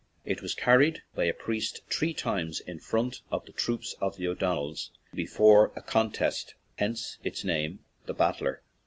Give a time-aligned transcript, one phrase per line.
[0.25, 4.17] It was car ried by a priest three times in front of the troops of
[4.17, 8.63] the O'Donnells before a contest, hence its name, "The Battler."